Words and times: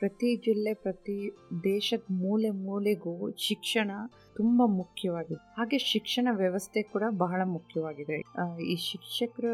ಪ್ರತಿ 0.00 0.36
ಜಿಲ್ಲೆ, 0.36 0.74
ಪ್ರತಿ 0.74 1.30
ದೇಶದ 1.64 2.02
ಮೂಲೆ 2.10 2.50
ಮೂಲೆಗೂ 2.50 3.30
ಶಿಕ್ಷಣ 3.30 3.90
ತುಂಬ 4.36 4.62
ಮುಖ್ಯವಾಗಿದೆ. 4.66 5.54
ಹಾಗೆ 5.58 5.78
ಶಿಕ್ಷಣ 5.78 6.28
ವ್ಯವಸ್ಥೆ 6.32 6.82
ಕೂಡ 6.82 7.02
ಬಹಳ 7.16 7.40
ಮುಖ್ಯವಾಗಿದೆ. 7.44 8.16
ಈ 8.62 8.76
ಶಿಕ್ಷಕರ 8.76 9.44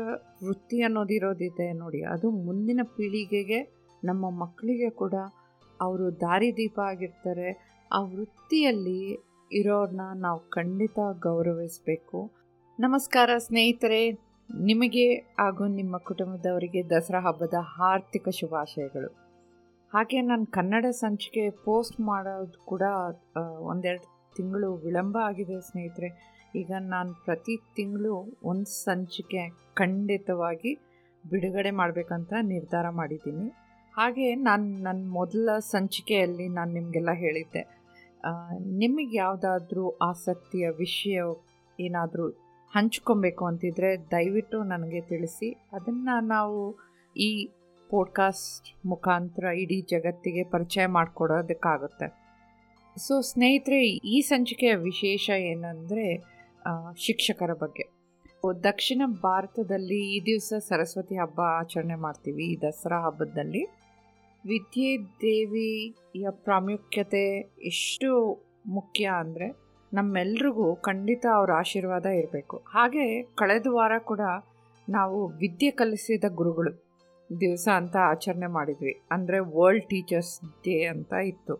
ವೃತ್ತಿ 0.44 0.82
ಅನ್ನೋದಿರೋದಿದೆ 0.82 1.72
ನೋಡಿ, 1.72 2.02
ಅದು 2.02 2.30
ಮುಂದಿನ 2.30 2.80
ಪೀಳಿಗೆಗೆ, 2.84 3.60
ನಮ್ಮ 4.04 4.30
ಮಕ್ಕಳಿಗೆ 4.30 4.90
ಕೂಡ 4.90 5.14
ಅವರು 5.80 6.20
ದಾರಿದೀಪ 6.20 6.80
ಆಗಿರ್ತಾರೆ. 6.80 7.48
ಆ 7.92 8.00
ವೃತ್ತಿಯಲ್ಲಿ 8.00 9.18
ಇರೋರನ್ನ 9.52 10.00
ನಾವು 10.14 10.40
ಖಂಡಿತ 10.50 10.98
ಗೌರವಿಸಬೇಕು. 11.22 12.30
ನಮಸ್ಕಾರ 12.80 13.30
ಸ್ನೇಹಿತರೆ, 13.38 14.12
ನಿಮಗೆ 14.50 15.14
ಹಾಗೂ 15.14 15.66
ನಿಮ್ಮ 15.66 15.98
ಕುಟುಂಬದವರಿಗೆ 15.98 16.90
ದಸರಾ 16.90 17.20
ಹಬ್ಬದ 17.20 17.54
ಆರ್ಥಿಕ 17.82 18.28
ಶುಭಾಶಯಗಳು. 18.28 19.25
ಹಾಗೆ 19.92 20.20
ನಾನು 20.20 20.46
ಕನ್ನಡ 20.46 20.86
ಸಂಚಿಕೆ 20.90 21.42
ಪೋಸ್ಟ್ 21.64 21.98
ಮಾಡೋದು 22.00 22.58
ಕೂಡ 22.64 22.82
ಒಂದೆರಡು 23.70 24.06
ತಿಂಗಳು 24.36 24.68
ವಿಳಂಬ 24.76 25.16
ಆಗಿದೆ 25.26 25.56
ಸ್ನೇಹಿತರೆ. 25.60 26.08
ಈಗ 26.56 26.70
ನಾನು 26.78 27.12
ಪ್ರತಿ 27.24 27.54
ತಿಂಗಳು 27.76 28.14
ಒಂದು 28.44 28.70
ಸಂಚಿಕೆ 28.84 29.42
ಖಂಡಿತವಾಗಿ 29.74 30.72
ಬಿಡುಗಡೆ 31.24 31.70
ಮಾಡಬೇಕಂತ 31.70 32.32
ನಿರ್ಧಾರ 32.54 32.86
ಮಾಡಿದ್ದೀನಿ. 32.90 33.46
ಹಾಗೆ 33.94 34.26
ನಾನು, 34.48 34.66
ನನ್ನ 34.78 35.02
ಮೊದಲ 35.10 35.50
ಸಂಚಿಕೆಯಲ್ಲಿ 35.58 36.48
ನಾನು 36.48 36.72
ನಿಮಗೆಲ್ಲ 36.72 37.12
ಹೇಳಿದ್ದೆ. 37.24 37.62
ನಿಮಗೆ 38.82 39.16
ಯಾವುದಾದ್ರೂ 39.16 39.84
ಆಸಕ್ತಿಯ 40.02 40.66
ವಿಷಯ 40.78 41.20
ಏನಾದರೂ 41.78 42.26
ಹಂಚ್ಕೊಬೇಕು 42.72 43.42
ಅಂತಿದ್ರೆ 43.46 43.90
ದಯವಿಟ್ಟು 44.14 44.58
ನನಗೆ 44.72 45.00
ತಿಳಿಸಿ. 45.00 45.48
ಅದನ್ನು 45.72 46.16
ನಾವು 46.26 46.60
ಈ 47.16 47.28
ಪೋಡ್ಕಾಸ್ಟ್ 47.90 48.86
ಮುಖಾಂತರ 48.86 49.44
ಇಡೀ 49.44 49.80
ಜಗತ್ತಿಗೆ 49.80 50.44
ಪರಿಚಯ 50.44 50.86
ಮಾಡಿಕೊಡೋದಕ್ಕಾಗುತ್ತೆ. 50.86 52.06
ಸೊ 52.96 53.20
ಸ್ನೇಹಿತರೆ, 53.20 53.86
ಈ 53.86 54.20
ಸಂಚಿಕೆಯ 54.20 54.74
ವಿಶೇಷ 54.74 55.30
ಏನಂದರೆ 55.30 56.16
ಶಿಕ್ಷಕರ 56.96 57.52
ಬಗ್ಗೆ. 57.52 57.84
ದಕ್ಷಿಣ 58.64 59.02
ಭಾರತದಲ್ಲಿ 59.22 60.16
ಈ 60.16 60.24
ದಿವಸ 60.26 60.52
ಸರಸ್ವತಿ 60.68 61.14
ಹಬ್ಬ 61.14 61.40
ಆಚರಣೆ 61.40 61.94
ಮಾಡ್ತೀವಿ, 61.94 62.44
ಈ 62.44 62.60
ದಸರಾ 62.62 63.00
ಹಬ್ಬದಲ್ಲಿ. 63.06 63.64
ವಿದ್ಯೆ 64.46 64.96
ದೇವಿಯ 64.98 66.26
ಪ್ರಾಮುಖ್ಯತೆ 66.30 67.24
ಎಷ್ಟು 67.62 68.10
ಮುಖ್ಯ 68.66 69.10
ಅಂದರೆ, 69.18 69.48
ನಮ್ಮೆಲ್ರಿಗೂ 69.92 70.76
ಖಂಡಿತ 70.76 71.26
ಅವರ 71.34 71.52
ಆಶೀರ್ವಾದ 71.52 72.06
ಇರಬೇಕು. 72.06 72.56
ಹಾಗೆ 72.56 73.22
ಕಳೆದ 73.22 73.66
ವಾರ 73.70 73.92
ಕೂಡ 73.98 74.20
ನಾವು 74.88 75.26
ವಿದ್ಯೆ 75.26 75.70
ಕಲಿಸಿದ 75.70 76.24
ಗುರುಗಳು 76.28 76.85
ದಿವಸ 77.40 77.68
ಅಂತ 77.74 77.96
ಆಚರಣೆ 77.96 78.46
ಮಾಡಿದ್ವಿ. 78.46 79.00
ಅಂದರೆ 79.10 79.38
ವರ್ಲ್ಡ್ 79.38 79.86
ಟೀಚರ್ಸ್ 79.86 80.40
ಡೇ 80.44 80.84
ಅಂತ 80.84 81.12
ಇತ್ತು. 81.12 81.54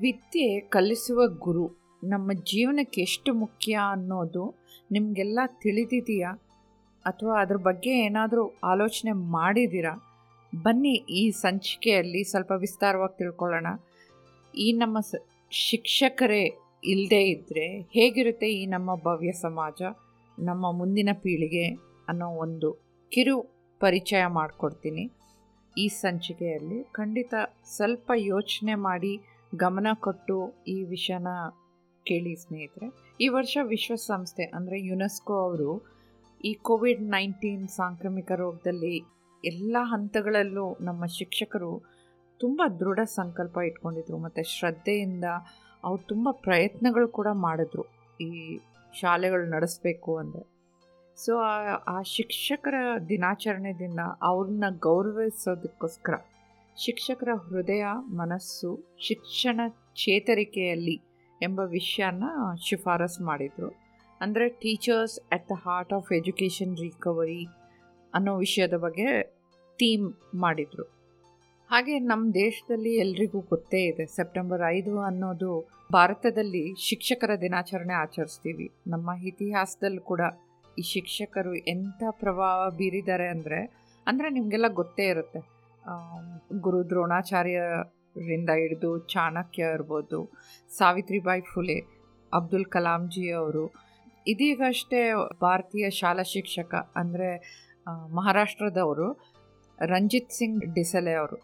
ವಿದ್ಯೆ 0.00 0.60
ಕಲಿಸುವ 0.60 1.26
ಗುರು 1.26 1.86
ನಮ್ಮ 2.04 2.32
ಜೀವನಕ್ಕೆ 2.32 3.00
ಎಷ್ಟು 3.00 3.34
ಮುಖ್ಯ 3.34 3.78
ಅನ್ನೋದು 3.90 4.54
ನಿಮಗೆಲ್ಲ 4.92 5.38
ತಿಳಿದಿದೆಯಾ? 5.46 6.30
ಅಥವಾ 7.06 7.40
ಅದ್ರ 7.40 7.56
ಬಗ್ಗೆ 7.56 7.90
ಏನಾದರೂ 7.90 8.54
ಆಲೋಚನೆ 8.64 9.12
ಮಾಡಿದ್ದೀರಾ 9.12 10.14
ಬನ್ನಿ 10.62 10.92
ಈ 10.92 11.30
ಸಂಚಿಕೆಯಲ್ಲಿ 11.30 12.24
ಸ್ವಲ್ಪ 12.24 12.52
ವಿಸ್ತಾರವಾಗಿ 12.56 13.18
ತಿಳ್ಕೊಳ್ಳೋಣ. 13.18 13.66
ಈ 14.58 14.72
ನಮ್ಮ 14.72 14.98
ಶಿಕ್ಷಕರೇ 15.50 16.58
ಇಲ್ಲದೇ 16.84 17.22
ಇದ್ದರೆ 17.22 17.80
ಹೇಗಿರುತ್ತೆ 17.80 18.48
ಈ 18.52 18.66
ನಮ್ಮ 18.66 18.94
ಭವ್ಯ 18.94 19.32
ಸಮಾಜ, 19.32 19.82
ನಮ್ಮ 20.38 20.72
ಮುಂದಿನ 20.72 21.08
ಪೀಳಿಗೆ 21.12 21.66
ಅನ್ನೋ 22.08 22.28
ಒಂದು 22.28 22.72
ಕಿರು 23.12 23.55
ಪರಿಚಯ 23.80 24.22
ಮಾಡಿಕೊಡ್ತೀನಿ 24.38 25.04
ಈ 25.78 25.88
ಸಂಚಿಕೆಯಲ್ಲಿ. 26.02 26.78
ಖಂಡಿತ 26.98 27.34
ಸ್ವಲ್ಪ 27.76 28.10
ಯೋಚನೆ 28.32 28.74
ಮಾಡಿ 28.74 29.12
ಗಮನ 29.54 29.88
ಕೊಟ್ಟು 30.00 30.36
ಈ 30.68 30.76
ವಿಷಯನ 30.84 31.32
ಕೇಳಿ 32.06 32.32
ಸ್ನೇಹಿತರೆ. 32.36 32.86
ಈ 33.20 33.28
ವರ್ಷ 33.28 33.56
ವಿಶ್ವಸಂಸ್ಥೆ 33.74 34.44
ಅಂದರೆ 34.56 34.76
ಯುನೆಸ್ಕೋ 34.80 35.34
ಅವರು 35.42 35.70
ಈ 36.44 36.52
ಕೋವಿಡ್ 36.68 37.02
ನೈನ್ಟೀನ್ 37.16 37.68
ಸಾಂಕ್ರಾಮಿಕ 37.68 38.32
ರೋಗದಲ್ಲಿ 38.42 38.96
ಎಲ್ಲ 39.44 39.76
ಹಂತಗಳಲ್ಲೂ 39.92 40.66
ನಮ್ಮ 40.80 41.06
ಶಿಕ್ಷಕರು 41.18 41.72
ತುಂಬ 42.40 42.62
ದೃಢ 42.80 43.00
ಸಂಕಲ್ಪ 43.18 43.58
ಇಟ್ಕೊಂಡಿದ್ರು. 43.68 44.18
ಮತ್ತು 44.18 44.42
ಶ್ರದ್ಧೆಯಿಂದ 44.56 45.26
ಅವ್ರು 45.84 46.02
ತುಂಬ 46.08 46.28
ಪ್ರಯತ್ನಗಳು 46.46 47.08
ಕೂಡ 47.08 47.28
ಮಾಡಿದ್ರು 47.46 47.84
ಈ 48.20 48.30
ಶಾಲೆಗಳು 48.94 49.46
ನಡೆಸಬೇಕು 49.56 50.10
ಅಂದರೆ. 50.16 50.44
ಸೊ, 51.16 51.36
ಆ 51.86 52.02
ಶಿಕ್ಷಕರ 52.02 52.74
ದಿನಾಚರಣೆ 53.08 53.78
ದಿನ 53.78 54.00
ಅವ್ರನ್ನ 54.22 54.64
ಗೌರವಿಸೋದಕ್ಕೋಸ್ಕರ 54.78 56.14
ಶಿಕ್ಷಕರ 56.76 57.28
ಹೃದಯ, 57.34 57.84
ಮನಸ್ಸು, 58.06 58.96
ಶಿಕ್ಷಣ 58.98 59.60
ಚೇತರಿಕೆಯಲ್ಲಿ 59.94 61.00
ಎಂಬ 61.42 61.60
ವಿಷಯನ 61.60 62.24
ಶಿಫಾರಸು 62.68 63.24
ಮಾಡಿದರು. 63.24 63.76
ಅಂದರೆ 64.20 64.48
teachers 64.48 65.20
at 65.32 65.48
the 65.48 65.52
heart 65.64 65.92
of 65.92 66.12
education 66.12 66.76
recovery 66.76 67.46
ಅನ್ನೋ 68.14 68.36
ವಿಷಯದ 68.36 68.74
ಬಗ್ಗೆ 68.74 69.22
ಥೀಮ್ 69.78 70.12
ಮಾಡಿದರು. 70.34 70.84
ಹಾಗೆ 71.70 71.98
ನಮ್ಮ 71.98 72.34
ದೇಶದಲ್ಲಿ 72.34 72.94
ಎಲ್ರಿಗೂ 72.94 73.40
ಗೊತ್ತೇ 73.40 73.80
ಇದೆ, 73.80 74.06
ಸೆಪ್ಟೆಂಬರ್ 74.06 74.62
ಐದು 74.68 75.00
ಅನ್ನೋದು 75.00 75.68
ಭಾರತದಲ್ಲಿ 75.92 76.74
ಶಿಕ್ಷಕರ 76.78 77.30
ದಿನಾಚರಣೆ 77.40 77.94
ಆಚರಿಸ್ತೀವಿ. 77.94 78.70
ನಮ್ಮ 78.86 79.10
ಇತಿಹಾಸದಲ್ಲೂ 79.22 80.00
ಕೂಡ 80.00 80.20
ಈ 80.80 80.82
ಶಿಕ್ಷಕರು 80.92 81.52
ಎಂಥ 81.72 82.02
ಪ್ರಭಾವ 82.22 82.60
ಬೀರಿದ್ದಾರೆ 82.78 83.26
ಅಂದರೆ 83.34 83.60
ಅಂದರೆ 84.06 84.28
ನಿಮಗೆಲ್ಲ 84.36 84.68
ಗೊತ್ತೇ 84.80 85.04
ಇರುತ್ತೆ. 85.12 85.40
ಗುರು 86.64 86.80
ದ್ರೋಣಾಚಾರ್ಯರಿಂದ 86.90 88.50
ಹಿಡಿದು 88.60 88.90
ಚಾಣಕ್ಯ 89.12 89.70
ಇರ್ಬೋದು, 89.76 90.18
ಸಾವಿತ್ರಿಬಾಯಿ 90.70 91.42
ಫುಲೆ, 91.52 91.78
ಅಬ್ದುಲ್ 92.32 92.68
ಕಲಾಂಜಿ 92.74 93.24
ಅವರು, 93.40 93.64
ಇದೀಗಷ್ಟೇ 94.26 95.00
ಭಾರತೀಯ 95.42 95.86
ಶಾಲಾ 96.00 96.24
ಶಿಕ್ಷಕ 96.34 96.74
ಅಂದರೆ 97.00 97.30
ಮಹಾರಾಷ್ಟ್ರದವರು, 98.18 99.08
ರಂಜಿತ್ 99.78 100.36
ಸಿಂಗ್ 100.38 100.62
ಡಿಸಲೆ 100.76 101.14
ಅವರು. 101.22 101.38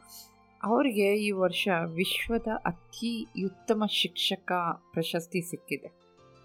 ಅವರಿಗೆ 0.61 1.09
ಈ 1.27 1.31
ವರ್ಷ 1.43 1.67
ವಿಶ್ವದ 2.01 2.49
ಅತಿ 2.71 3.13
ಉತ್ತಮ 3.49 3.83
ಶಿಕ್ಷಕ 4.01 4.53
ಪ್ರಶಸ್ತಿ 4.95 5.41
ಸಿಕ್ಕಿದೆ. 5.51 5.89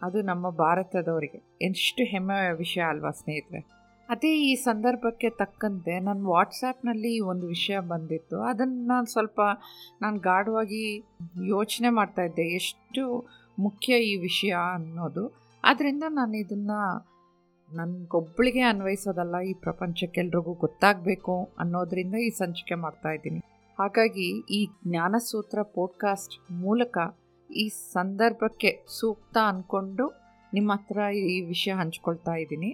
ಅದು 0.04 0.22
ನಮ್ಮ 0.22 0.50
ಭಾರತದವರಿಗೆ. 0.50 1.58
ಎಷ್ಟು 1.62 2.04
ಹೆಮ್ಮೆಯ 2.04 2.52
ವಿಷಯ 2.52 2.82
ಅಲ್ವಾ 2.82 3.10
ಸ್ನೇಹಿತರೆ? 3.10 3.78
ಅದೇ 4.10 4.40
ಈ 4.40 4.56
ಸಂದರ್ಭಕ್ಕೆ 4.56 5.30
ತಕ್ಕಂತೆ 5.30 6.00
ನನ್ನ 6.00 6.26
ವಾಟ್ಸಾಪ್ನಲ್ಲಿ 6.26 7.20
ಒಂದು 7.20 7.48
ವಿಷಯ 7.48 7.80
ಬಂದಿತ್ತು. 7.80 8.42
ಅದನ್ನು 8.42 8.88
ನಾನು 8.88 9.06
ಸ್ವಲ್ಪ 9.06 9.42
ನಾನು 10.02 10.20
ಗಾಢವಾಗಿ 10.20 10.98
ಯೋಚನೆ 11.46 11.90
ಮಾಡ್ತಾಯಿದ್ದೆ 11.90 12.42
ಎಷ್ಟು 12.42 13.28
ಮುಖ್ಯ 13.60 14.00
ಈ 14.00 14.18
ವಿಷಯ 14.18 14.56
ಅನ್ನೋದು. 14.74 15.34
ಆದ್ದರಿಂದ 15.64 16.04
ನಾನು 16.10 16.34
ಇದನ್ನು 16.34 17.08
ನನಗೊಬ್ಬಳಿಗೆ 17.76 18.62
ಅನ್ವಯಿಸೋದಲ್ಲ, 18.62 19.40
ಈ 19.40 19.54
ಪ್ರಪಂಚಕ್ಕೆಲ್ರಿಗೂ 19.54 20.54
ಗೊತ್ತಾಗಬೇಕು 20.54 21.50
ಅನ್ನೋದರಿಂದ 21.60 22.16
ಈ 22.16 22.30
ಸಂಚಿಕೆ 22.30 22.76
ಮಾಡ್ತಾ 22.76 23.10
ಇದ್ದೀನಿ. 23.10 23.40
ಹಾಗಾಗಿ 23.80 24.40
ಈ 24.40 24.68
ಜ್ಞಾನಸೂತ್ರ 24.88 25.62
ಪೋಡ್ಕಾಸ್ಟ್ 25.62 26.52
ಮೂಲಕ 26.52 26.98
ಈ 27.50 27.66
ಸಂದರ್ಭಕ್ಕೆ 27.96 28.72
ಸೂಕ್ತ 28.98 29.38
ಅಂದ್ಕೊಂಡು 29.52 30.06
ನಿಮ್ಮ 30.54 30.70
ಹತ್ರ 30.74 31.00
ಈ 31.34 31.38
ವಿಷಯ 31.52 31.74
ಹಂಚ್ಕೊಳ್ತಾ 31.82 32.34
ಇದ್ದೀನಿ. 32.36 32.70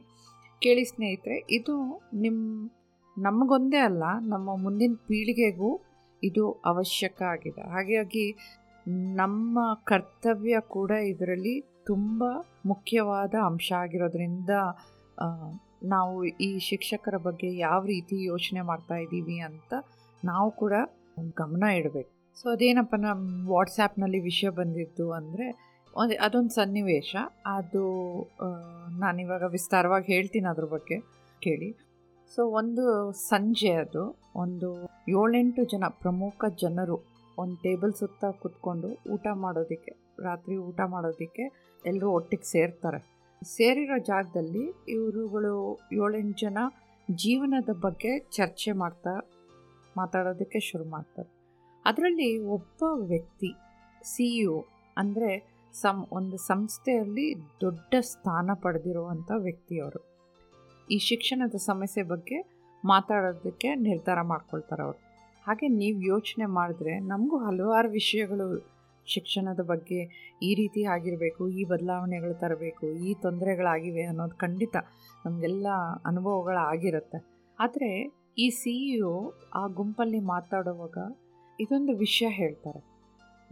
ಕೇಳಿ 0.62 0.84
ಸ್ನೇಹಿತರೆ, 0.92 1.38
ಇದು 1.58 1.76
ನಿಮ್ಮ 2.24 2.70
ನಮಗೊಂದೇ 3.18 3.80
ಅಲ್ಲ, 3.90 4.04
ನಮ್ಮ 4.34 4.50
ಮುಂದಿನ 4.66 4.96
ಪೀಳಿಗೆಗೂ 5.08 5.72
ಇದು 6.24 6.44
ಅವಶ್ಯಕ 6.72 7.20
ಆಗಿದೆ. 7.34 7.64
ಹಾಗಾಗಿ 7.74 8.26
ನಮ್ಮ 9.22 9.60
ಕರ್ತವ್ಯ 9.90 10.56
ಕೂಡ 10.76 10.92
ಇದರಲ್ಲಿ 11.12 11.56
ತುಂಬ 11.86 12.24
ಮುಖ್ಯವಾದ 12.66 13.36
ಅಂಶ 13.50 13.70
ಆಗಿರೋದ್ರಿಂದ 13.84 14.52
ನಾವು 15.94 16.16
ಈ 16.48 16.50
ಶಿಕ್ಷಕರ 16.70 17.16
ಬಗ್ಗೆ 17.18 17.50
ಯಾವ 17.58 17.80
ರೀತಿ 17.86 18.18
ಯೋಚನೆ 18.24 18.62
ಮಾಡ್ತಾ 18.62 18.98
ಇದ್ದೀವಿ 18.98 19.38
ಅಂತ 19.40 19.74
ನಾವು 20.24 20.50
ಕೂಡ 20.62 20.74
ಗಮನ 21.42 21.64
ಇಡಬೇಕು. 21.80 22.12
ಸೊ, 22.36 22.50
ಅದೇನಪ್ಪ 22.50 22.96
ನಮ್ಮ 22.96 23.50
ವಾಟ್ಸ್ಯಾಪ್ನಲ್ಲಿ 23.50 24.20
ವಿಷಯ 24.20 24.50
ಬಂದಿದ್ದು 24.50 25.12
ಅಂದರೆ, 25.12 25.74
ಒಂದು, 25.96 26.24
ಅದೊಂದು 26.24 26.50
ಸನ್ನಿವೇಶ. 26.50 27.16
ಅದು 27.46 27.84
ನಾನಿವಾಗ 29.00 29.44
ವಿಸ್ತಾರವಾಗಿ 29.44 30.14
ಹೇಳ್ತೀನಿ 30.14 30.50
ಅದ್ರ 30.50 30.66
ಬಗ್ಗೆ 30.66 31.00
ಕೇಳಿ. 31.42 31.78
ಸೊ, 32.36 32.46
ಒಂದು 32.46 33.12
ಸಂಜೆ 33.12 33.70
ಅದು. 33.70 34.20
ಒಂದು 34.36 34.84
ಏಳೆಂಟು 35.10 35.64
ಜನ 35.64 35.84
ಪ್ರಮುಖ 35.90 36.46
ಜನರು 36.62 37.00
ಒಂದು 37.38 37.56
ಟೇಬಲ್ 37.56 37.94
ಸುತ್ತ 37.94 38.26
ಕುತ್ಕೊಂಡು 38.26 39.12
ಊಟ 39.14 39.28
ಮಾಡೋದಕ್ಕೆ, 39.34 39.94
ರಾತ್ರಿ 40.20 40.58
ಊಟ 40.58 40.82
ಮಾಡೋದಕ್ಕೆ 40.82 41.76
ಎಲ್ಲರೂ 41.86 42.12
ಒಟ್ಟಿಗೆ 42.12 42.52
ಸೇರ್ತಾರೆ. 42.52 43.14
ಸೇರಿರೋ 43.44 43.98
ಜಾಗದಲ್ಲಿ 43.98 44.74
ಇವರುಗಳು 44.88 45.80
ಏಳೆಂಟು 45.94 46.40
ಜನ 46.42 46.58
ಜೀವನದ 47.12 47.70
ಬಗ್ಗೆ 47.74 48.20
ಚರ್ಚೆ 48.20 48.72
ಮಾಡ್ತಾ, 48.72 49.30
ಮಾತಾಡೋದಕ್ಕೆ 49.98 50.60
ಶುರು 50.60 50.86
ಮಾಡ್ತಾರೆ. 50.86 51.43
ಅದರಲ್ಲಿ 51.86 52.30
ಒಬ್ಬ 52.48 52.82
ವ್ಯಕ್ತಿ 53.12 53.50
ಸಿ 54.02 54.26
ಇ 54.38 54.46
ಒ 54.46 54.60
ಅಂದರೆ 54.98 55.30
ಸಮ್ 55.74 56.02
ಒಂದು 56.12 56.38
ಸಂಸ್ಥೆಯಲ್ಲಿ 56.38 57.28
ದೊಡ್ಡ 57.62 57.94
ಸ್ಥಾನ 58.02 58.50
ಪಡೆದಿರುವಂಥ 58.54 59.30
ವ್ಯಕ್ತಿಯವರು. 59.38 60.02
ಈ 60.88 60.98
ಶಿಕ್ಷಣದ 61.00 61.58
ಸಮಸ್ಯೆ 61.70 62.04
ಬಗ್ಗೆ 62.04 62.38
ಮಾತಾಡೋದಕ್ಕೆ 62.84 63.76
ನಿರ್ಧಾರ 63.76 64.20
ಮಾಡ್ಕೊಳ್ತಾರೆ 64.22 64.82
ಅವರು 64.82 65.00
ಹಾಗೆ 65.46 65.68
ನೀವು 65.68 66.00
ಯೋಚನೆ 66.02 66.46
ಮಾಡಿದ್ರೆ 66.46 66.94
ನಮಗೂ 67.00 67.38
ಹಲವಾರು 67.38 67.90
ವಿಷಯಗಳು, 67.90 68.48
ಶಿಕ್ಷಣದ 69.08 69.62
ಬಗ್ಗೆ 69.62 70.00
ಈ 70.42 70.52
ರೀತಿ 70.54 70.82
ಆಗಿರಬೇಕು, 70.86 71.50
ಈ 71.50 71.64
ಬದಲಾವಣೆಗಳು 71.64 72.34
ತರಬೇಕು, 72.34 72.86
ಈ 73.08 73.14
ತೊಂದರೆಗಳಾಗಿವೆ 73.14 74.04
ಅನ್ನೋದು 74.04 74.36
ಖಂಡಿತ 74.36 74.76
ನಮಗೆಲ್ಲ 75.26 75.68
ಅನುಭವಗಳಾಗಿರುತ್ತೆ. 76.06 77.20
ಆದರೆ 77.60 77.92
ಈ 78.38 78.50
ಸಿ 78.50 78.76
ಇ 78.90 79.02
ಆ 79.54 79.68
ಗುಂಪಲ್ಲಿ 79.80 80.20
ಮಾತಾಡುವಾಗ 80.20 80.98
ಇದೊಂದು 81.64 81.98
ವಿಷಯ 81.98 82.28
ಹೇಳ್ತಾರೆ. 82.30 82.82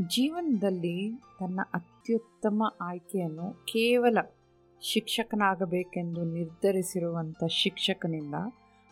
ಜೀವನದಲ್ಲಿ 0.07 0.95
ತನ್ನ 1.39 1.59
ಅತ್ಯುತ್ತಮ 1.73 2.63
ಆಯ್ಕೆಯನ್ನು 2.81 3.47
ಕೇವಲ 3.65 4.17
ಶಿಕ್ಷಕನಾಗಬೇಕೆಂದು 4.81 6.21
ನಿರ್ಧರಿಸಿರುವಂಥ 6.23 7.43
ಶಿಕ್ಷಕನಿಂದ 7.49 8.35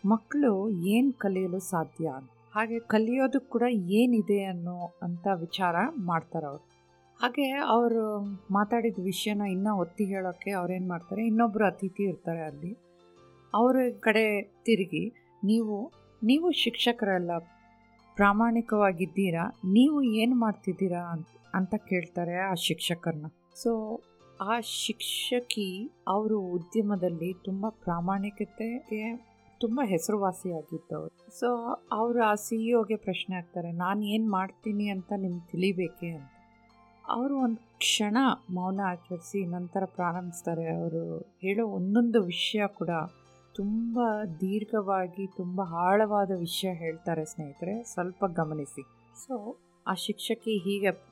ಮಕ್ಕಳು 0.05 0.69
ಏನು 0.69 1.13
ಕಲಿಯಲು 1.13 1.59
ಸಾಧ್ಯ? 1.59 2.09
ಹಾಗೆ 2.55 2.79
ಕಲಿಯೋದು 2.79 3.39
ಕೂಡ 3.41 3.63
ಏನಿದೆ 3.69 4.43
ಅನ್ನೋ 4.43 4.77
ಅಂತ 5.01 5.27
ವಿಚಾರ 5.35 5.75
ಮಾಡ್ತಾರೆ 5.97 6.45
ಅವರು. 6.45 6.63
ಹಾಗೆ 7.21 7.47
ಅವರು 7.51 8.03
ಮಾತಾಡಿದ 8.51 8.97
ವಿಷಯನ 9.03 9.41
ಇನ್ನೂ 9.41 9.75
ಒತ್ತಿ 9.75 10.05
ಹೇಳೋಕ್ಕೆ 10.05 10.51
ಅವ್ರೇನು 10.51 10.87
ಮಾಡ್ತಾರೆ? 10.87 11.25
ಇನ್ನೊಬ್ಬರು 11.25 11.65
ಅತಿಥಿ 11.65 12.03
ಇರ್ತಾರೆ 12.03 12.43
ಅಲ್ಲಿ. 12.43 12.71
ಅವರ 13.53 13.75
ಕಡೆ 13.99 14.25
ತಿರುಗಿ, 14.65 15.03
ನೀವು 15.43 15.75
ನೀವು 16.23 16.51
ಶಿಕ್ಷಕರೆಲ್ಲ 16.51 17.31
ಪ್ರಾಮಾಣಿಕವಾಗಿದ್ದೀರಾ? 18.19 19.43
ನೀವು 19.73 19.97
ಏನು 20.21 20.35
ಮಾಡ್ತಿದ್ದೀರಾ 20.35 21.01
ಅಂತ 21.55 21.73
ಕೇಳ್ತಾರೆ 21.89 22.35
ಆ 22.49 22.53
ಶಿಕ್ಷಕರನ್ನ 22.67 23.27
ಸೊ 23.55 23.71
ಆ 24.51 24.55
ಶಿಕ್ಷಕಿ 24.83 25.69
ಅವರು 26.07 26.37
ಉದ್ಯಮದಲ್ಲಿ 26.57 27.29
ತುಂಬ 27.45 27.65
ಪ್ರಾಮಾಣಿಕತೆಗೆ 27.69 29.01
ತುಂಬ 29.61 29.79
ಹೆಸರುವಾಸಿಯಾಗಿದ್ದವರು. 29.83 31.13
ಸೊ 31.39 31.47
ಅವರು 31.91 32.19
ಆ 32.23 32.33
ಸಿ 32.43 32.57
ಇ 32.67 32.69
ಒಗೆ 32.73 32.97
ಪ್ರಶ್ನೆ 32.97 33.33
ಆಗ್ತಾರೆ 33.35 33.71
ನಾನು 33.71 34.01
ಏನು 34.05 34.27
ಮಾಡ್ತೀನಿ 34.31 34.85
ಅಂತ 34.87 35.11
ನಿಮ್ಗೆ 35.17 35.45
ತಿಳಿಬೇಕೆ 35.51 36.09
ಅಂತ. 36.17 36.29
ಅವರು 37.09 37.35
ಒಂದು 37.39 37.61
ಕ್ಷಣ 37.77 38.17
ಮೌನ 38.49 38.79
ಆಚರಿಸಿ 38.85 39.39
ನಂತರ 39.55 39.83
ಪ್ರಾರಂಭಿಸ್ತಾರೆ. 39.97 40.65
ಅವರು 40.77 41.03
ಹೇಳೋ 41.41 41.65
ಒಂದೊಂದು 41.77 42.21
ವಿಷಯ 42.23 42.63
ಕೂಡ 42.79 42.91
ತುಂಬ 43.55 43.99
ದೀರ್ಘವಾಗಿ, 44.41 45.27
ತುಂಬ 45.27 45.61
ಆಳವಾದ 45.61 46.31
ವಿಷಯ 46.31 46.73
ಹೇಳ್ತಾರೆ 46.73 47.25
ಸ್ನೇಹಿತರೆ. 47.25 47.83
ಸ್ವಲ್ಪ 47.83 48.25
ಗಮನಿಸಿ. 48.25 48.81
ಸೊ 49.25 49.57
ಆ 49.87 49.93
ಶಿಕ್ಷಕಿ 49.93 50.57
ಹೀಗೆ 50.57 51.05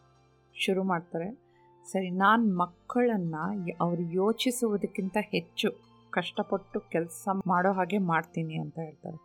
ಶುರು 0.53 0.83
ಮಾಡ್ತಾರೆ. 0.83 1.47
ಸರಿ, 1.85 2.09
ನಾನು 2.09 2.57
ಮಕ್ಕಳನ್ನು 2.57 3.73
ಅವರು 3.81 4.01
ಯೋಚಿಸುವುದಕ್ಕಿಂತ 4.01 5.17
ಹೆಚ್ಚು 5.21 5.87
ಕಷ್ಟಪಟ್ಟು 6.09 6.79
ಕೆಲಸ 6.79 7.29
ಮಾಡೋ 7.47 7.71
ಹಾಗೆ 7.71 7.97
ಮಾಡ್ತೀನಿ 7.97 8.55
ಅಂತ 8.55 8.79
ಹೇಳ್ತಾರೆ. 8.79 9.17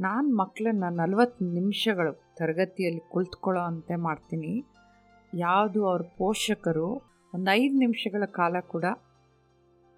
ನಾನು 0.00 0.36
ಮಕ್ಕಳನ್ನ 0.36 0.84
ನಲವತ್ತು 0.90 1.44
ನಿಮಿಷಗಳು 1.44 2.34
ತರಗತಿಯಲ್ಲಿ 2.36 3.00
ಕುಳಿತುಕೊಳ್ಳೋ 3.00 3.62
ಅಂತೆ 3.62 3.96
ಮಾಡ್ತೀನಿ. 3.96 4.64
ಯಾವುದು 5.34 5.86
ಅವ್ರ 5.86 6.02
ಪೋಷಕರು, 6.02 7.02
ಒಂದು 7.34 7.50
ಐದು 7.50 7.74
ನಿಮಿಷಗಳ 7.74 8.24
ಕಾಲ 8.24 8.56
ಕೂಡ 8.60 8.84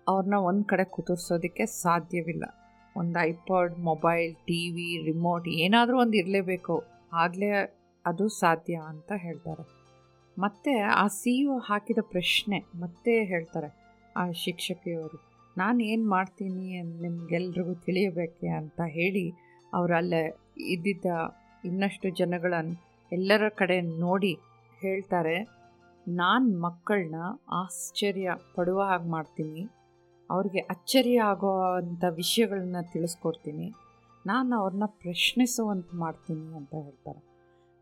ಅವ್ರನ್ನ 0.09 0.35
ಒಂದು 0.35 0.65
ಕಡೆ 0.65 0.85
ಕುದುರ್ಸೋದಕ್ಕೆ 0.85 1.67
ಸಾಧ್ಯವಿಲ್ಲ. 1.67 2.45
ಒಂದು 2.97 3.19
iPod, 3.23 3.79
mobile 3.79 4.35
T 4.35 4.71
V 4.71 4.89
remote 5.05 5.49
ಏನಾದರೂ 5.49 6.01
ಒಂದು 6.01 6.17
ಇರಲೇಬೇಕು. 6.17 6.85
ಆಗಲೇ 7.13 7.51
ಅದು 8.07 8.29
ಸಾಧ್ಯ 8.29 8.75
ಅಂತ 8.75 9.13
ಹೇಳ್ತಾರೆ. 9.17 9.65
ಮತ್ತು 10.39 10.73
ಆ 10.87 11.07
ಸಿ 11.07 11.33
ಹಾಕಿದ 11.67 11.99
ಪ್ರಶ್ನೆ 12.01 12.59
ಮತ್ತೆ 12.59 13.25
ಹೇಳ್ತಾರೆ 13.25 13.71
ಆ 14.17 14.31
ಶಿಕ್ಷಕಿಯವರು. 14.31 15.19
ನಾನು 15.59 15.81
ಏನು 15.85 16.09
ಮಾಡ್ತೀನಿ 16.09 16.83
ನಿಮಗೆಲ್ರಿಗೂ 16.83 17.75
ತಿಳಿಯಬೇಕೆ 17.75 18.49
ಅಂತ 18.49 18.81
ಹೇಳಿ 18.87 19.27
ಅವರು 19.75 19.95
ಅಲ್ಲೇ 19.95 20.23
ಇದ್ದಿದ್ದ 20.61 21.07
ಇನ್ನಷ್ಟು 21.65 22.09
ಜನಗಳನ್ನು 22.11 22.77
ಎಲ್ಲರ 23.13 23.49
ಕಡೆ 23.49 23.81
ನೋಡಿ 23.81 24.33
ಹೇಳ್ತಾರೆ. 24.81 25.37
ನಾನು 26.07 26.61
ಮಕ್ಕಳನ್ನ 26.61 27.21
ಆಶ್ಚರ್ಯ 27.53 28.31
ಪಡುವ 28.57 28.81
ಹಾಗೆ 28.83 29.09
ಮಾಡ್ತೀನಿ. 29.11 29.78
ಅವ್ರಿಗೆ 30.31 30.61
ಅಚ್ಚರಿ 30.75 31.15
ಆಗೋ 31.31 31.53
ಅಂಥ 31.81 32.05
ವಿಷಯಗಳನ್ನ 32.21 32.81
ತಿಳಿಸ್ಕೊಡ್ತೀನಿ. 32.93 33.67
ನಾನು 34.27 34.53
ಅವ್ರನ್ನ 34.61 34.87
ಪ್ರಶ್ನಿಸುವಂತೆ 35.03 35.97
ಮಾಡ್ತೀನಿ 35.97 36.49
ಅಂತ 36.61 36.73
ಹೇಳ್ತಾರೆ. 36.87 37.21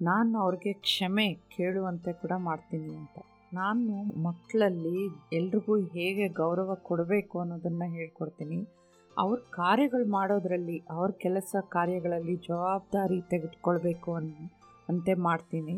ನಾನು 0.01 0.35
ಅವ್ರಿಗೆ 0.39 0.73
ಕ್ಷಮೆ 0.87 1.27
ಕೇಳುವಂತೆ 1.57 2.13
ಕೂಡ 2.13 2.33
ಮಾಡ್ತೀನಿ 2.49 2.91
ಅಂತ. 3.01 3.19
ನಾನು 3.55 3.95
ಮಕ್ಕಳಲ್ಲಿ 4.23 4.99
ಎಲ್ರಿಗೂ 5.39 5.75
ಹೇಗೆ 5.97 6.29
ಗೌರವ 6.43 6.75
ಕೊಡಬೇಕು 6.89 7.37
ಅನ್ನೋದನ್ನು 7.43 7.87
ಹೇಳ್ಕೊಡ್ತೀನಿ. 7.97 8.59
ಅವ್ರ 9.19 9.37
ಕಾರ್ಯಗಳು 9.59 10.07
ಮಾಡೋದರಲ್ಲಿ, 10.11 10.83
ಅವ್ರ 10.91 11.11
ಕೆಲಸ 11.25 11.57
ಕಾರ್ಯಗಳಲ್ಲಿ 11.69 12.37
ಜವಾಬ್ದಾರಿ 12.49 13.21
ತೆಗೆದುಕೊಳ್ಬೇಕು 13.33 14.15
ಅನ್, 14.15 14.33
ಅಂತೆ 14.89 15.15
ಮಾಡ್ತೀನಿ. 15.29 15.77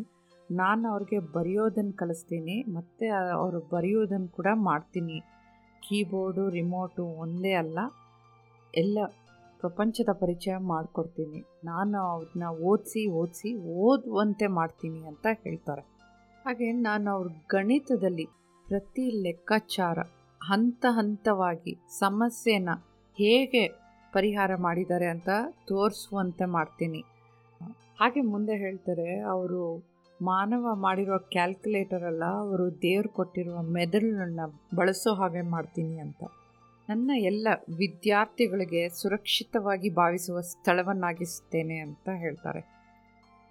ನಾನು 0.50 0.84
ಅವ್ರಿಗೆ 0.92 1.18
ಬರೆಯೋದನ್ನು 1.36 1.94
ಕಲಿಸ್ತೀನಿ, 1.96 2.56
ಮತ್ತು 2.76 3.06
ಅವರು 3.38 3.60
ಬರೆಯೋದನ್ನು 3.74 4.28
ಕೂಡ 4.28 4.48
ಮಾಡ್ತೀನಿ. 4.70 5.18
ಕೀಬೋರ್ಡು, 5.82 6.44
ರಿಮೋಟು 6.48 7.04
ಒಂದೇ 7.04 7.52
ಅಲ್ಲ, 7.52 7.78
ಎಲ್ಲ 8.74 8.98
ಪ್ರಪಂಚದ 9.60 10.10
ಪರಿಚಯ 10.12 10.56
ಮಾಡಿಕೊಡ್ತೀನಿ. 10.56 11.40
ನಾನು 11.64 11.98
ಅವ್ರನ್ನ 11.98 12.48
ಓದಿಸಿ 12.62 13.02
ಓದಿಸಿ, 13.20 13.50
ಓದುವಂತೆ 13.84 14.46
ಮಾಡ್ತೀನಿ 14.46 15.00
ಅಂತ 15.06 15.26
ಹೇಳ್ತಾರೆ. 15.44 15.84
ಹಾಗೆ 16.44 16.72
ನಾನು 16.72 17.06
ಅವ್ರ 17.10 17.28
ಗಣಿತದಲ್ಲಿ 17.48 18.26
ಪ್ರತಿ 18.66 19.22
ಲೆಕ್ಕಾಚಾರ, 19.22 19.98
ಹಂತ 20.40 20.84
ಹಂತವಾಗಿ 20.90 21.74
ಸಮಸ್ಯೆನ 21.98 22.68
ಹೇಗೆ 23.16 23.64
ಪರಿಹಾರ 24.12 24.50
ಮಾಡಿದ್ದಾರೆ 24.56 25.06
ಅಂತ 25.06 25.30
ತೋರಿಸುವಂತೆ 25.68 26.44
ಮಾಡ್ತೀನಿ. 26.44 27.00
ಹಾಗೆ 28.00 28.20
ಮುಂದೆ 28.20 28.56
ಹೇಳ್ತಾರೆ, 28.56 29.08
ಅವರು 29.20 29.62
ಮಾನವ 30.22 30.74
ಮಾಡಿರೋ 30.74 31.18
ಕ್ಯಾಲ್ಕುಲೇಟರ್ 31.18 32.02
ಅಲ್ಲ, 32.02 32.24
ಅವರು 32.24 32.70
ದೇವ್ರು 32.70 33.08
ಕೊಟ್ಟಿರುವ 33.08 33.62
ಮೆದುಳನ್ನು 33.62 34.76
ಬಳಸೋ 34.76 35.14
ಹಾಗೆ 35.14 35.42
ಮಾಡ್ತೀನಿ 35.42 35.98
ಅಂತ. 35.98 36.22
ನನ್ನ 36.90 37.10
ಎಲ್ಲ 37.14 37.48
ವಿದ್ಯಾರ್ಥಿಗಳಿಗೆ 37.78 38.88
ಸುರಕ್ಷಿತವಾಗಿ 38.88 39.90
ಭಾವಿಸುವ 39.90 40.40
ಸ್ಥಳವನ್ನಾಗಿಸುತ್ತೇನೆ 40.40 41.78
ಅಂತ 41.78 42.08
ಹೇಳ್ತಾರೆ. 42.08 42.78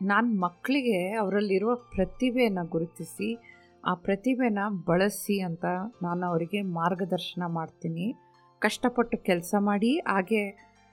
ನಾನು 0.01 0.39
ಮಕ್ಕಳಿಗೆ 0.39 1.13
ಅವರಲ್ಲಿರುವ 1.13 1.75
ಪ್ರತಿಭೆಯನ್ನು 1.75 2.67
ಗುರುತಿಸಿ, 2.67 3.37
ಆ 3.85 3.93
ಪ್ರತಿಭೆನ 3.93 4.59
ಬಳಸಿ 4.85 5.39
ಅಂತ 5.39 5.65
ನಾನು 6.01 6.25
ಅವರಿಗೆ 6.25 6.61
ಮಾರ್ಗದರ್ಶನ 6.61 7.43
ಮಾಡ್ತೀನಿ. 7.47 8.15
ಕಷ್ಟಪಟ್ಟು 8.59 9.17
ಕೆಲಸ 9.17 9.55
ಮಾಡಿ, 9.59 9.97
ಹಾಗೆ 9.97 10.49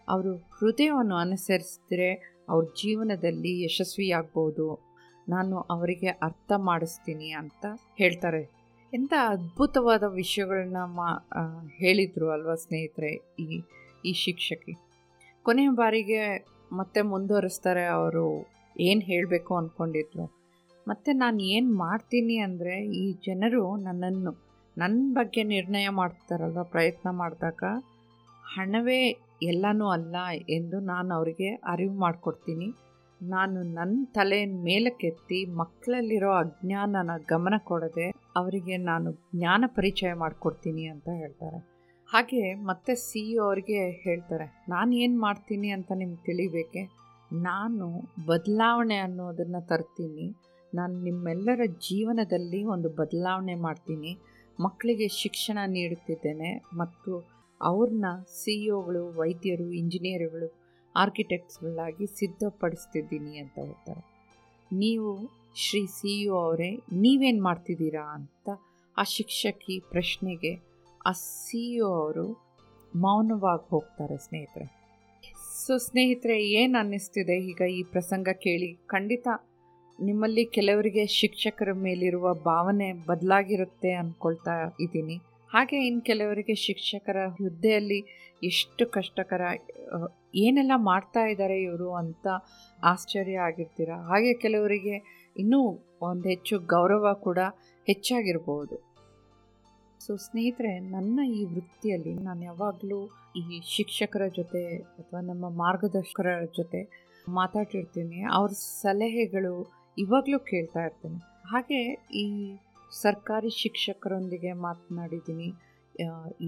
ಅವರು 0.08 0.36
ಹೃದಯವನ್ನು 0.36 1.16
ಅನುಸರಿಸಿದ್ರೆ 1.16 2.40
ಅವ್ರ 2.48 2.64
ಜೀವನದಲ್ಲಿ 2.64 3.64
ಯಶಸ್ವಿಯಾಗ್ಬೋದು. 3.64 4.93
ನಾನು 5.28 5.56
ಅವರಿಗೆ 5.70 6.08
ಅರ್ಥ 6.08 6.52
ಮಾಡಿಸ್ತೀನಿ 6.56 7.30
ಅಂತ 7.30 7.66
ಹೇಳ್ತಾರೆ. 7.98 8.42
ಎಂಥ 8.92 9.12
ಅದ್ಭುತವಾದ 9.28 10.04
ವಿಷಯಗಳನ್ನ 10.12 10.76
ಮಾ 10.76 11.08
ಹೇಳಿದರು 11.76 12.26
ಅಲ್ವಾ 12.32 12.54
ಸ್ನೇಹಿತರೆ 12.54 13.12
ಈ 13.38 13.60
ಈ 14.04 14.12
ಶಿಕ್ಷಕಿ. 14.12 14.74
ಕೊನೆಯ 15.46 15.68
ಬಾರಿಗೆ 15.74 16.22
ಮತ್ತೆ 16.72 17.02
ಮುಂದುವರಿಸ್ತಾರೆ 17.02 17.84
ಅವರು 17.86 18.24
ಏನು 18.80 19.00
ಹೇಳಬೇಕು 19.00 19.56
ಅಂದ್ಕೊಂಡಿದ್ರು 19.56 20.24
ಮತ್ತು 20.88 21.16
ನಾನು 21.16 21.42
ಏನು 21.42 21.74
ಮಾಡ್ತೀನಿ 21.74 22.36
ಅಂದರೆ 22.38 22.86
ಈ 22.86 23.12
ಜನರು 23.26 23.76
ನನ್ನನ್ನು 23.76 24.32
ನನ್ನ 24.76 25.14
ಬಗ್ಗೆ 25.14 25.42
ನಿರ್ಣಯ 25.42 25.88
ಮಾಡ್ತಾರಲ್ವ 25.88 26.62
ಪ್ರಯತ್ನ 26.64 27.08
ಮಾಡಿದಾಗ 27.10 27.64
ಹಣವೇ 28.56 29.02
ಎಲ್ಲನೂ 29.42 29.86
ಅಲ್ಲ 29.88 30.16
ಎಂದು 30.48 30.80
ನಾನು 30.80 31.14
ಅವರಿಗೆ 31.14 31.54
ಅರಿವು 31.54 31.94
ಮಾಡಿಕೊಡ್ತೀನಿ. 31.98 32.68
ನಾನು 33.32 33.62
ನನ್ನ 33.62 34.04
ತಲೆ 34.14 34.38
ಮೇಲಕ್ಕೆತ್ತಿ 34.66 35.38
ಮಕ್ಕಳಲ್ಲಿರೋ 35.56 36.30
ಅಜ್ಞಾನನ 36.34 37.10
ಗಮನ 37.30 37.54
ಕೊಡದೆ 37.64 38.06
ಅವರಿಗೆ 38.36 38.76
ನಾನು 38.76 39.12
ಜ್ಞಾನ 39.34 39.64
ಪರಿಚಯ 39.66 40.12
ಮಾಡಿಕೊಡ್ತೀನಿ 40.12 40.84
ಅಂತ 40.86 41.08
ಹೇಳ್ತಾರೆ. 41.08 41.58
ಹಾಗೆ 42.08 42.54
ಮತ್ತೆ 42.54 42.94
ಸಿ 42.94 43.20
ಇ 43.30 43.36
ಅವ್ರಿಗೆ 43.38 43.78
ಹೇಳ್ತಾರೆ, 43.90 44.46
ನಾನು 44.68 44.92
ಏನು 44.94 45.16
ಮಾಡ್ತೀನಿ 45.18 45.68
ಅಂತ 45.70 45.92
ನಿಮ್ಗೆ 45.92 46.22
ತಿಳಿಬೇಕೆ? 46.24 46.82
ನಾನು 47.42 47.86
ಬದಲಾವಣೆ 48.26 48.98
ಅನ್ನೋದನ್ನು 48.98 49.68
ತರ್ತೀನಿ. 49.68 50.26
ನಾನು 50.74 50.94
ನಿಮ್ಮೆಲ್ಲರ 51.02 51.62
ಜೀವನದಲ್ಲಿ 51.88 52.64
ಒಂದು 52.64 52.88
ಬದಲಾವಣೆ 52.88 53.54
ಮಾಡ್ತೀನಿ. 53.54 54.12
ಮಕ್ಕಳಿಗೆ 54.60 55.08
ಶಿಕ್ಷಣ 55.08 55.58
ನೀಡುತ್ತಿದ್ದೇನೆ 55.66 56.50
ಮತ್ತು 56.74 57.12
ಅವ್ರನ್ನ 57.60 58.06
ಸಿ 58.38 58.54
ಇ 58.64 58.70
ಒಗಳು 58.70 59.02
ವೈದ್ಯರು 59.20 59.66
ಇಂಜಿನಿಯರ್ಗಳು 59.72 60.48
ಆರ್ಕಿಟೆಕ್ಟ್ಸ್ಗಳಾಗಿ 60.96 62.06
ಸಿದ್ಧಪಡಿಸ್ತಿದ್ದೀನಿ 62.06 63.38
ಅಂತ 63.38 63.58
ಹೇಳ್ತಾರೆ. 63.58 64.02
ನೀವು 64.72 65.10
ಶ್ರೀ 65.54 65.86
ಸಿ 65.86 66.22
ಯು 66.22 66.36
ಅವರೇ, 66.36 66.70
ನೀವೇನು 66.92 67.42
ಮಾಡ್ತಿದ್ದೀರಾ 67.42 68.04
ಅಂತ 68.14 68.48
ಆ 68.96 69.02
ಶಿಕ್ಷಕಿ 69.02 69.78
ಪ್ರಶ್ನೆಗೆ 69.78 70.52
ಆ 71.06 71.12
ಸಿ 71.12 71.74
ಯು 71.74 71.86
ಅವರು 71.86 72.26
ಮೌನವಾಗಿ 72.96 73.66
ಹೋಗ್ತಾರೆ 73.70 74.16
ಸ್ನೇಹಿತರೆ. 74.16 74.66
ಸೊ 75.66 75.76
ಸ್ನೇಹಿತರೆ, 75.78 76.44
ಏನು 76.44 76.78
ಅನ್ನಿಸ್ತಿದೆ 76.78 77.36
ಈಗ 77.38 77.60
ಈ 77.70 77.82
ಪ್ರಸಂಗ 77.82 78.28
ಕೇಳಿ? 78.32 78.78
ಖಂಡಿತ 78.86 79.28
ನಿಮ್ಮಲ್ಲಿ 80.00 80.44
ಕೆಲವರಿಗೆ 80.44 81.06
ಶಿಕ್ಷಕರ 81.06 81.72
ಮೇಲಿರುವ 81.72 82.34
ಭಾವನೆ 82.34 82.92
ಬದಲಾಗಿರುತ್ತೆ 82.92 83.92
ಅಂದ್ಕೊಳ್ತಾ 83.92 84.74
ಇದ್ದೀನಿ. 84.80 85.16
ಹಾಗೆ 85.50 85.78
ಇನ್ನು 85.86 86.00
ಕೆಲವರಿಗೆ 86.00 86.54
ಶಿಕ್ಷಕರ 86.54 87.18
ಹುದ್ದೆಯಲ್ಲಿ 87.28 87.98
ಎಷ್ಟು 88.42 88.84
ಕಷ್ಟಕರ 88.90 89.42
ಏನೆಲ್ಲ 90.34 90.72
ಮಾಡ್ತಾ 90.76 91.22
ಇದ್ದಾರೆ 91.26 91.62
ಇವರು 91.62 91.92
ಅಂತ 91.92 92.26
ಆಶ್ಚರ್ಯ 92.82 93.36
ಆಗಿರ್ತೀರ? 93.38 93.90
ಹಾಗೆ 94.10 94.34
ಕೆಲವರಿಗೆ 94.34 94.96
ಇನ್ನೂ 95.36 95.60
ಒಂದು 96.02 96.28
ಹೆಚ್ಚು 96.28 96.58
ಗೌರವ 96.58 97.14
ಕೂಡ 97.14 97.38
ಹೆಚ್ಚಾಗಿರ್ಬೋದು. 97.88 98.76
ಸೊ 100.00 100.16
ಸ್ನೇಹಿತರೆ, 100.16 100.72
ನನ್ನ 100.80 101.20
ಈ 101.38 101.44
ವೃತ್ತಿಯಲ್ಲಿ 101.44 102.14
ನಾನು 102.14 102.42
ಯಾವಾಗಲೂ 102.42 102.98
ಈ 103.36 103.60
ಶಿಕ್ಷಕರ 103.66 104.24
ಜೊತೆ 104.28 104.62
ಅಥವಾ 104.76 105.20
ನಮ್ಮ 105.20 105.44
ಮಾರ್ಗದರ್ಶಕರ 105.48 106.26
ಜೊತೆ 106.58 106.80
ಮಾತಾಡ್ತಿರ್ತೀನಿ. 107.28 108.24
ಅವ್ರ 108.24 108.50
ಸಲಹೆಗಳು 108.82 109.54
ಇವಾಗಲೂ 109.98 110.38
ಕೇಳ್ತಾ 110.38 110.82
ಇರ್ತೀನಿ. 110.84 111.18
ಹಾಗೆ 111.48 111.80
ಈ 112.14 112.26
ಸರ್ಕಾರಿ 113.02 113.50
ಶಿಕ್ಷಕರೊಂದಿಗೆ 113.62 114.52
ಮಾತನಾಡಿದ್ದೀನಿ. 114.66 115.48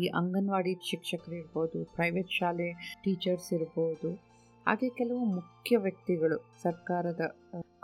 ಈ 0.01 0.03
ಅಂಗನವಾಡಿ 0.21 0.73
ಶಿಕ್ಷಕರು 0.91 1.35
ಇರ್ಬೋದು 1.41 1.79
ಪ್ರೈವೇಟ್ 1.97 2.31
ಶಾಲೆ 2.39 2.69
ಟೀಚರ್ಸ್ 3.05 3.51
ಇರ್ಬೋದು, 3.57 4.11
ಹಾಗೆ 4.67 4.89
ಕೆಲವು 5.01 5.25
ಮುಖ್ಯ 5.39 5.77
ವ್ಯಕ್ತಿಗಳು 5.85 6.39
ಸರ್ಕಾರದ 6.65 7.23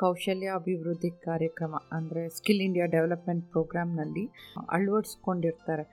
ಕೌಶಲ್ಯ 0.03 0.49
ಅಭಿವೃದ್ಧಿ 0.61 1.11
ಕಾರ್ಯಕ್ರಮ 1.27 1.75
ಅಂದರೆ 1.97 2.23
ಸ್ಕಿಲ್ 2.39 2.63
ಇಂಡಿಯಾ 2.67 2.87
ಡೆವಲಪ್ಮೆಂಟ್ 2.97 3.45
ಪ್ರೋಗ್ರಾಮ್ನಲ್ಲಿ 3.55 4.25
ಅಳವಡಿಸ್ಕೊಂಡಿರ್ತಾರೆ. 4.77 5.85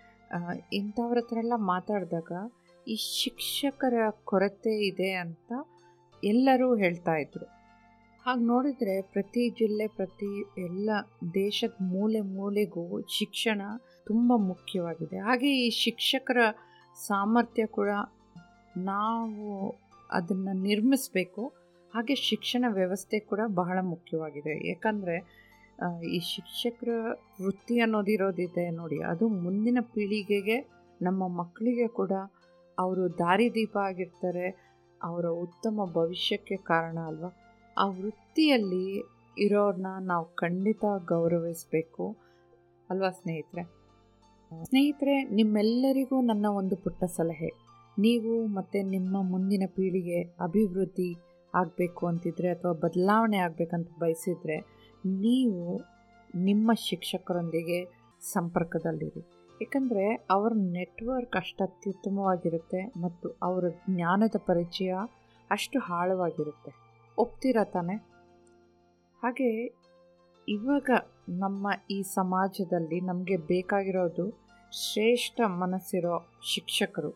ಇಂಥವ್ರ 0.80 1.20
ಹತ್ರ 1.22 1.38
ಎಲ್ಲ 1.46 1.56
ಮಾತಾಡಿದಾಗ 1.74 2.32
ಈ 2.88 2.96
ಶಿಕ್ಷಕರ 3.20 3.96
ಕೊರತೆ 4.32 4.74
ಇದೆ 4.90 5.12
ಅಂತ 5.24 5.52
ಎಲ್ಲರೂ 6.24 6.68
ಹೇಳ್ತಾ 6.84 7.16
ಇದ್ರು. 7.24 7.46
ಹಾಗೆ 8.26 8.44
ನೋಡಿದರೆ 8.46 9.02
ಪ್ರತಿ 9.14 9.44
ಜಿಲ್ಲೆ, 9.50 9.86
ಪ್ರತಿ 9.88 10.32
ಎಲ್ಲ 10.64 10.90
ದೇಶದ 11.34 11.76
ಮೂಲೆ 11.94 12.22
ಮೂಲೆಗೂ 12.38 12.84
ಶಿಕ್ಷಣ 13.18 13.62
ತುಂಬ 14.08 14.34
ಮುಖ್ಯವಾಗಿದೆ. 14.52 15.18
ಹಾಗೆ 15.20 15.50
ಈ 15.66 15.70
ಶಿಕ್ಷಕರ 15.84 16.40
ಸಾಮರ್ಥ್ಯ 17.08 17.66
ಕೂಡ 17.78 17.92
ನಾವು 18.92 19.46
ಅದನ್ನು 20.12 20.54
ನಿರ್ಮಿಸಬೇಕು. 20.68 21.44
ಹಾಗೆ 21.94 22.16
ಶಿಕ್ಷಣ 22.30 22.66
ವ್ಯವಸ್ಥೆ 22.70 23.20
ಕೂಡ 23.20 23.42
ಬಹಳ 23.62 23.78
ಮುಖ್ಯವಾಗಿದೆ. 23.94 24.56
ಯಾಕಂದರೆ 24.70 25.18
ಈ 26.16 26.20
ಶಿಕ್ಷಕರ 26.34 26.90
ವೃತ್ತಿ 27.44 27.76
ಅನ್ನೋದಿರೋದಿದೆ 27.80 28.66
ನೋಡಿ, 28.72 28.98
ಅದು 29.12 29.28
ಮುಂದಿನ 29.44 29.80
ಪೀಳಿಗೆಗೆ, 29.94 30.58
ನಮ್ಮ 31.02 31.22
ಮಕ್ಕಳಿಗೆ 31.42 31.88
ಕೂಡ 32.00 32.14
ಅವರು 32.78 33.04
ದಾರಿದೀಪ 33.18 33.76
ಆಗಿರ್ತಾರೆ, 33.90 34.48
ಅವರ 35.02 35.26
ಉತ್ತಮ 35.46 35.86
ಭವಿಷ್ಯಕ್ಕೆ 35.94 36.58
ಕಾರಣ 36.72 36.98
ಅಲ್ವಾ? 37.08 37.30
ಆ 37.78 37.86
ವೃತ್ತಿಯಲ್ಲಿ 37.86 39.04
ಇರೋರನ್ನ 39.38 39.88
ನಾವು 40.02 40.26
ಖಂಡಿತ 40.36 40.86
ಗೌರವಿಸಬೇಕು. 41.08 42.18
ಅಲ್ವಾ 42.90 43.10
ಸ್ನೇಹಿತರೆ? 43.10 43.64
ಸ್ನೇಹಿತರೆ, 44.64 45.24
ನಿಮ್ಮೆಲ್ಲರಿಗೂ 45.24 46.22
ನನ್ನ 46.22 46.46
ಒಂದು 46.48 46.76
ಪುಟ್ಟ 46.76 47.04
ಸಲಹೆ. 47.04 47.70
ನೀವು 48.00 48.48
ಮತ್ತು 48.48 48.90
ನಿಮ್ಮ 48.90 49.22
ಮುಂದಿನ 49.22 49.64
ಪೀಳಿಗೆ 49.76 50.22
ಅಭಿವೃದ್ಧಿ 50.22 51.16
ಆಗಬೇಕು 51.56 52.08
ಅಂತಿದ್ರೆ 52.08 52.50
ಅಥವಾ 52.50 52.72
ಬದಲಾವಣೆ 52.72 53.38
ಆಗಬೇಕಂತ 53.38 53.90
ಬಯಸಿದರೆ 54.00 54.60
ನೀವು 55.06 55.82
ನಿಮ್ಮ 56.36 56.72
ಶಿಕ್ಷಕರೊಂದಿಗೆ 56.74 57.86
ಸಂಪರ್ಕದಲ್ಲಿರಿ. 58.22 59.26
ಏಕೆಂದರೆ 59.62 60.26
ಅವರ 60.30 60.54
ನೆಟ್ವರ್ಕ್ 60.56 61.36
ಅಷ್ಟು 61.36 61.64
ಅತ್ಯುತ್ತಮವಾಗಿರುತ್ತೆ 61.64 62.86
ಮತ್ತು 62.86 63.38
ಅವರ 63.42 63.66
ಜ್ಞಾನದ 63.70 64.36
ಪರಿಚಯ 64.46 64.94
ಅಷ್ಟು 65.50 65.80
ಆಳವಾಗಿರುತ್ತೆ. 65.80 66.89
ಒಪ್ತೀರಾ 67.20 67.64
ತಾನೆ? 67.64 67.94
ಹಾಗೆ 69.24 69.66
ಇವಾಗ 70.48 70.90
ನಮ್ಮ 71.30 71.68
ಈ 71.92 72.02
ಸಮಾಜದಲ್ಲಿ 72.02 73.02
ನಮಗೆ 73.02 73.38
ಬೇಕಾಗಿರೋದು 73.38 74.48
ಶ್ರೇಷ್ಠ 74.72 75.42
ಮನಸ್ಸಿರೋ 75.42 76.32
ಶಿಕ್ಷಕರು. 76.44 77.12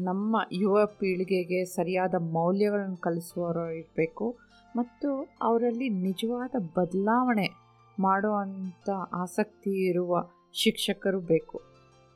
ನಮ್ಮ 0.00 0.36
ಯುವ 0.52 0.86
ಪೀಳಿಗೆಗೆ 0.86 1.64
ಸರಿಯಾದ 1.64 2.14
ಮೌಲ್ಯಗಳನ್ನು 2.14 2.96
ಕಲಿಸುವವರು 2.96 3.70
ಇರಬೇಕು 3.70 4.36
ಮತ್ತು 4.76 5.28
ಅವರಲ್ಲಿ 5.42 5.88
ನಿಜವಾದ 5.88 6.54
ಬದಲಾವಣೆ 6.76 7.48
ಮಾಡುವಂಥ 8.00 8.90
ಆಸಕ್ತಿ 9.14 9.88
ಇರುವ 9.88 10.28
ಶಿಕ್ಷಕರು 10.52 11.20
ಬೇಕು. 11.20 11.62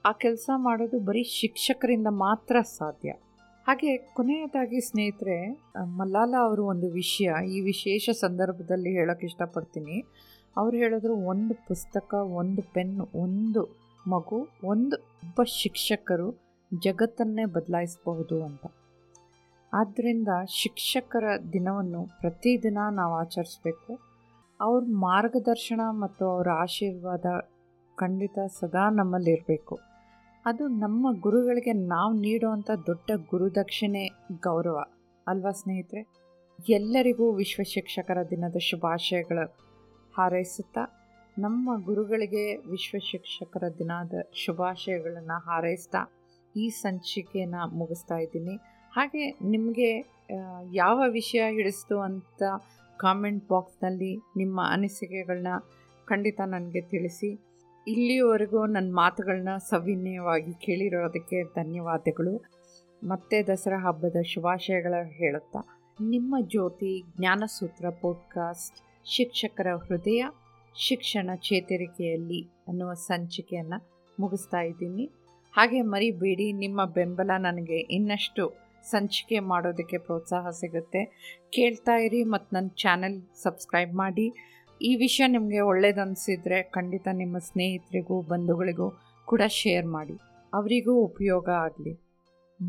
ಆ 0.07 0.13
ಕೆಲಸ 0.13 0.51
ಮಾಡೋದು 0.57 1.01
ಬರೀ 1.01 1.23
ಶಿಕ್ಷಕರಿಂದ 1.23 2.07
ಮಾತ್ರ 2.11 2.61
ಸಾಧ್ಯ. 2.61 3.15
ಹಾಗೆ 3.69 3.97
ಕೊನೆಯದಾಗಿ 3.97 4.81
ಸ್ನೇಹಿತರೆ 4.81 5.61
ಮಲ್ಲಾಲ 5.85 6.35
ಅವರು 6.39 6.65
ಒಂದು 6.65 6.91
ವಿಷಯ 6.91 7.31
ಈ 7.49 7.61
ವಿಶೇಷ 7.61 8.11
ಸಂದರ್ಭದಲ್ಲಿ 8.11 8.91
ಹೇಳೋಕ್ಕೆ 8.91 9.27
ಇಷ್ಟಪಡ್ತೀನಿ. 9.27 10.05
ಅವ್ರು 10.57 10.77
ಹೇಳಿದ್ರು 10.77 11.15
ಒಂದು 11.15 11.55
ಪುಸ್ತಕ, 11.55 12.15
ಒಂದು 12.15 12.63
ಪೆನ್, 12.63 13.01
ಒಂದು 13.01 13.63
ಮಗು, 14.09 14.49
ಒಂದು 14.65 14.97
ಒಬ್ಬ 14.97 15.43
ಶಿಕ್ಷಕರು 15.43 16.29
ಜಗತ್ತನ್ನೇ 16.79 17.45
ಬದಲಾಯಿಸಬಹುದು 17.45 18.45
ಅಂತ. 18.45 18.67
ಆದ್ದರಿಂದ 19.73 20.29
ಶಿಕ್ಷಕರ 20.49 21.25
ದಿನವನ್ನು 21.53 22.07
ಪ್ರತಿದಿನ 22.21 22.79
ನಾವು 22.91 23.15
ಆಚರಿಸಬೇಕು. 23.15 24.01
ಅವ್ರ 24.61 24.85
ಮಾರ್ಗದರ್ಶನ 24.89 25.81
ಮತ್ತು 25.91 26.27
ಅವರ 26.27 26.49
ಆಶೀರ್ವಾದ 26.49 27.27
ಖಂಡಿತ 27.97 28.39
ಸದಾ 28.61 28.91
ನಮ್ಮಲ್ಲಿರಬೇಕು. 28.91 29.79
ಅದು 30.47 30.69
ನಮ್ಮ 30.69 31.21
ಗುರುಗಳಿಗೆ 31.21 31.73
ನಾವು 31.73 32.13
ನೀಡುವಂಥ 32.13 32.71
ದೊಡ್ಡ 32.87 33.11
ಗುರುದಕ್ಷಿಣೆ, 33.31 34.09
ಗೌರವ. 34.33 34.79
ಅಲ್ವಾ 35.27 35.51
ಸ್ನೇಹಿತರೆ? 35.51 36.03
ಎಲ್ಲರಿಗೂ 36.69 37.33
ವಿಶ್ವ 37.33 37.63
ಶಿಕ್ಷಕರ 37.63 38.19
ದಿನದ 38.31 38.57
ಶುಭಾಶಯಗಳು. 38.59 39.45
ಹಾರೈಸುತ್ತಾ 40.15 40.85
ನಮ್ಮ 41.39 41.85
ಗುರುಗಳಿಗೆ 41.85 42.57
ವಿಶ್ವ 42.57 42.99
ಶಿಕ್ಷಕರ 43.11 43.65
ದಿನದ 43.79 44.15
ಶುಭಾಶಯಗಳನ್ನು 44.35 45.37
ಹಾರೈಸ್ತಾ 45.41 46.01
ಈ 46.57 46.69
ಸಂಚಿಕೆಯನ್ನು 46.69 47.63
ಮುಗಿಸ್ತಾ 47.79 48.17
ಇದ್ದೀನಿ. 48.19 48.57
ಹಾಗೆ 48.93 49.25
ನಿಮಗೆ 49.31 49.91
ಯಾವ 50.75 51.03
ವಿಷಯ 51.09 51.43
ಹಿಡಿಸ್ತು 51.51 51.99
ಅಂತ 52.01 52.43
ಕಾಮೆಂಟ್ 52.97 53.49
ಬಾಕ್ಸ್ನಲ್ಲಿ 53.49 54.17
ನಿಮ್ಮ 54.37 54.61
ಅನಿಸಿಕೆಗಳನ್ನ 54.73 55.53
ಖಂಡಿತ 56.07 56.41
ನನಗೆ 56.47 56.81
ತಿಳಿಸಿ. 56.81 57.48
ಇಲ್ಲಿಯವರೆಗೂ 57.89 58.67
ನನ್ನ 58.67 58.95
ಮಾತುಗಳನ್ನ 58.95 59.57
ಸವಿನಯವಾಗಿ 59.57 60.53
ಕೇಳಿರೋದಕ್ಕೆ 60.55 61.43
ಧನ್ಯವಾದಗಳು. 61.45 62.45
ಮತ್ತೆ 63.05 63.43
ದಸರಾ 63.43 63.79
ಹಬ್ಬದ 63.79 64.17
ಶುಭಾಶಯಗಳ 64.23 64.95
ಹೇಳುತ್ತಾ, 65.07 65.81
ನಿಮ್ಮ 66.01 66.37
ಜ್ಯೋತಿ 66.41 67.05
ಜ್ಞಾನಸೂತ್ರ 67.17 67.89
ಪಾಡ್ಕಾಸ್ಟ್ 67.89 69.09
ಶಿಕ್ಷಕರ 69.09 69.67
ಹೃದಯ 69.75 70.25
ಶಿಕ್ಷಣ 70.75 71.31
ಚೇತರಿಕೆಯಲ್ಲಿ 71.35 72.49
ಅನ್ನುವ 72.69 72.95
ಸಂಚಿಕೆಯನ್ನು 72.95 73.89
ಮುಗಿಸ್ತಾ 74.21 74.61
ಇದ್ದೀನಿ. 74.61 75.11
ಹಾಗೆ 75.53 75.83
ಮರಿಬೇಡಿ, 75.83 76.53
ನಿಮ್ಮ 76.53 76.85
ಬೆಂಬಲ 76.85 77.31
ನನಗೆ 77.39 77.79
ಇನ್ನಷ್ಟು 77.79 78.55
ಸಂಚಿಕೆ 78.91 79.39
ಮಾಡೋದಕ್ಕೆ 79.41 79.99
ಪ್ರೋತ್ಸಾಹ 79.99 80.51
ಸಿಗುತ್ತೆ. 80.51 81.05
ಕೇಳ್ತಾ 81.51 81.97
ಇರಿ 81.97 82.25
ಮತ್ತು 82.25 82.57
ನನ್ನ 82.57 82.69
ಚಾನೆಲ್ 82.69 83.23
ಸಬ್ಸ್ಕ್ರೈಬ್ 83.43 83.95
ಮಾಡಿ. 83.95 84.33
ಈ 84.83 84.97
ವಿಷಯ 84.97 85.27
ನಿಮಗೆ 85.27 85.61
ಒಳ್ಳೇದನ್ನಿಸಿದರೆ 85.61 86.63
ಖಂಡಿತ 86.63 87.09
ನಿಮ್ಮ 87.13 87.39
ಸ್ನೇಹಿತರಿಗೂ, 87.39 88.23
ಬಂಧುಗಳಿಗೂ 88.23 88.99
ಕೂಡ 89.25 89.43
ಶೇರ್ 89.47 89.87
ಮಾಡಿ. 89.87 90.19
ಅವರಿಗೂ 90.55 90.95
ಉಪಯೋಗ 90.95 91.49
ಆಗಲಿ. 91.49 92.01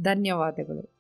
ಧನ್ಯವಾದಗಳು. 0.04 0.99